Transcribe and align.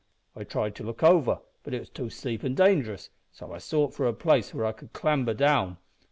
"I 0.35 0.43
tried 0.45 0.73
to 0.77 0.83
look 0.83 1.03
over, 1.03 1.41
but 1.61 1.75
it 1.75 1.79
was 1.79 1.89
too 1.91 2.09
steep 2.09 2.43
an' 2.43 2.55
dangerous, 2.55 3.11
so 3.31 3.51
I 3.53 3.59
sought 3.59 3.93
for 3.93 4.07
a 4.07 4.13
place 4.13 4.51
where 4.51 4.65
I 4.65 4.71
could 4.71 4.93
clamber 4.93 5.35
down. 5.35 5.77